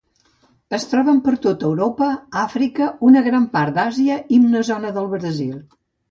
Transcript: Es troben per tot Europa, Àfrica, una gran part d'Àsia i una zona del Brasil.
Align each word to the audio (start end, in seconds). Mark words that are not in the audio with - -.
Es 0.75 0.85
troben 0.91 1.17
per 1.25 1.33
tot 1.41 1.65
Europa, 1.67 2.07
Àfrica, 2.43 2.87
una 3.09 3.21
gran 3.27 3.45
part 3.57 3.75
d'Àsia 3.75 4.17
i 4.39 4.39
una 4.47 4.63
zona 4.71 4.95
del 4.97 5.11
Brasil. 5.13 5.53